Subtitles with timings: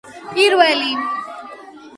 [0.39, 0.89] პირველი